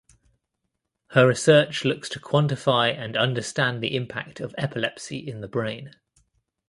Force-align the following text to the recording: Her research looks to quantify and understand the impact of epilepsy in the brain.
Her 1.11 1.27
research 1.27 1.85
looks 1.85 2.09
to 2.09 2.19
quantify 2.19 2.87
and 2.91 3.15
understand 3.15 3.83
the 3.83 3.95
impact 3.95 4.39
of 4.39 4.55
epilepsy 4.57 5.19
in 5.19 5.41
the 5.41 5.47
brain. 5.47 5.91